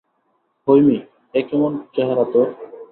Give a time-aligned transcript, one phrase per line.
[0.67, 0.97] হৈমী,
[1.33, 2.47] এ কেমন চেহারা তোর!